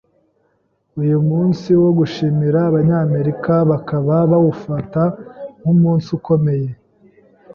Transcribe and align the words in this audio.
Uyu 1.01 1.17
munsi 1.29 1.69
wo 1.81 1.89
gushimira, 1.99 2.59
Abanyamerika 2.69 3.53
bakaba 3.71 4.15
bawufata 4.31 5.01
nk’umunsi 5.59 6.07
ukomeye 6.17 6.69